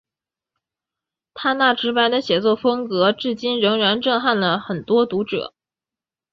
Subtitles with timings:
[1.35, 5.53] 他那直白的写作风格至今仍然震撼了很多读者。